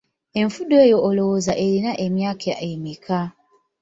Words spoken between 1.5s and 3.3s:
erina emyaka emeka?